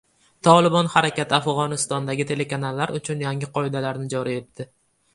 “Tolibon” 0.45 0.89
harakati 0.93 1.37
Afg`onistondagi 1.39 2.27
telekanallar 2.33 2.97
uchun 3.03 3.25
yangi 3.29 3.55
qoidalarni 3.61 4.13
joriy 4.19 4.45
etdi 4.45 4.73